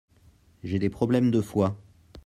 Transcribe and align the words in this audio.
J'ai 0.63 0.79
des 0.79 0.89
problèmes 0.89 1.29
de 1.29 1.41
foie. 1.41 1.77